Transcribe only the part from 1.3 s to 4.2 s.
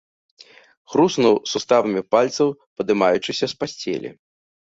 суставамі пальцаў, падымаючыся з пасцелі.